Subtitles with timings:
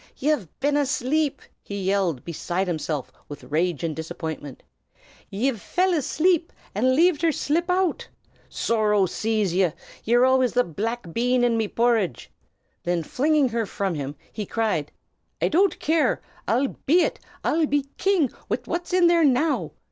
[0.17, 4.63] "Ye've been ashlape!" he yelled, beside himself with rage and disappointment.
[5.29, 8.07] "Ye've fell ashlape, an' laved her shlip out!
[8.49, 9.69] Sorrow seize ye,
[10.03, 12.31] ye're always the black bean in me porridge!"
[12.81, 14.91] Then flinging her from him, he cried,
[15.39, 16.19] "I don't care!
[16.47, 17.19] I'll be it!
[17.43, 19.73] I'll be king wid what's in there now!"